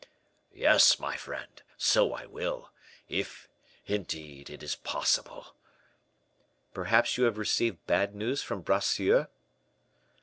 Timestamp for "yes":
0.55-0.97